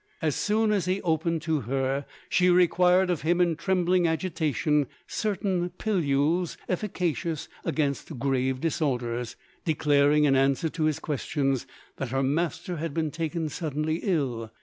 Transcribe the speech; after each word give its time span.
As 0.19 0.35
soon 0.35 0.71
as 0.71 0.85
he 0.85 0.99
opened 1.03 1.43
to 1.43 1.59
her 1.59 2.07
she 2.27 2.49
required 2.49 3.11
of 3.11 3.21
him 3.21 3.39
in 3.39 3.55
trembling 3.55 4.07
agitation 4.07 4.87
certain 5.05 5.69
pillules 5.69 6.57
efficacious 6.67 7.47
against 7.63 8.17
grave 8.17 8.59
disorders, 8.61 9.35
declaring 9.63 10.23
in 10.23 10.35
answer 10.35 10.69
to 10.69 10.85
his 10.85 10.97
questions 10.97 11.67
that 11.97 12.09
her 12.09 12.23
master 12.23 12.77
had 12.77 12.95
been 12.95 13.11
taken 13.11 13.47
suddenly 13.47 13.97
ill. 14.01 14.49